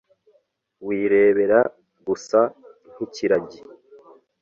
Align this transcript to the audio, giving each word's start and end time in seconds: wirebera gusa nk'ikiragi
wirebera 0.85 1.59
gusa 2.07 2.39
nk'ikiragi 2.91 3.59